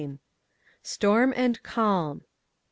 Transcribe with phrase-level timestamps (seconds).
[0.81, 2.23] STORM AND CALM.